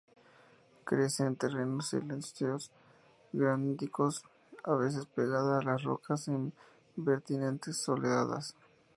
[0.83, 2.71] Crece en terrenos silíceos,
[3.33, 4.23] graníticos,
[4.63, 6.53] a veces pegada a las rocas, en
[6.95, 8.55] vertientes soleadas.